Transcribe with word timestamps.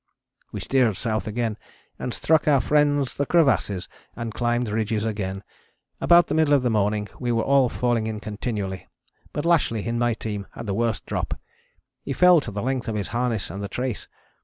We 0.51 0.61
steered 0.61 0.97
south 0.97 1.27
again 1.27 1.59
and 1.99 2.11
struck 2.11 2.47
our 2.47 2.59
friends 2.59 3.13
the 3.13 3.27
crevasses 3.27 3.87
and 4.15 4.33
climbed 4.33 4.67
ridges 4.69 5.05
again. 5.05 5.43
About 5.99 6.25
the 6.25 6.33
middle 6.33 6.55
of 6.55 6.63
the 6.63 6.71
morning 6.71 7.07
we 7.19 7.31
were 7.31 7.43
all 7.43 7.69
falling 7.69 8.07
in 8.07 8.19
continually, 8.19 8.87
but 9.31 9.45
Lashly 9.45 9.85
in 9.85 9.99
my 9.99 10.15
team 10.15 10.47
had 10.53 10.65
the 10.65 10.73
worst 10.73 11.05
drop. 11.05 11.39
He 12.01 12.13
fell 12.13 12.41
to 12.41 12.49
the 12.49 12.63
length 12.63 12.87
of 12.87 12.95
his 12.95 13.09
harness 13.09 13.51
and 13.51 13.61
the 13.61 13.69
trace. 13.69 14.07